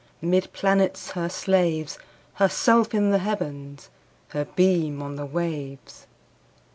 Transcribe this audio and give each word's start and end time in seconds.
'Mid 0.19 0.51
planets 0.51 1.11
her 1.11 1.29
slaves, 1.29 1.99
Herself 2.33 2.95
in 2.95 3.11
the 3.11 3.19
Heavens, 3.19 3.91
Her 4.29 4.45
beam 4.45 4.99
on 4.99 5.15
the 5.15 5.27
waves. 5.27 6.07